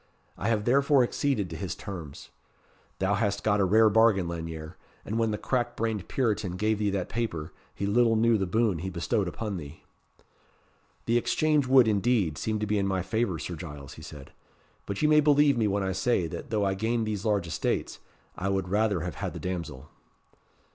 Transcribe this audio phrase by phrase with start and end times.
[0.35, 2.31] I have therefore acceded to his terms.
[2.97, 6.89] Thou hast got a rare bargain, Lanyere; and when the crack brained Puritan gave thee
[6.89, 9.83] that paper, he little knew the boon he bestowed upon thee."
[11.05, 14.31] "The exchange would, indeed, seem to be in my favour, Sir Giles," he said;
[14.87, 17.99] "but you may believe me when I say, that though I gain these large estates,
[18.35, 19.91] I would rather have had the damsel."